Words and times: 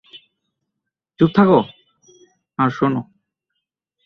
চুপ 1.19 1.29
থাকো 1.35 1.59
আর 2.59 2.69
শোনো। 2.69 3.01